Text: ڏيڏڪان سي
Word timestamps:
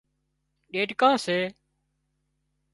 ڏيڏڪان 0.71 1.15
سي 1.25 1.37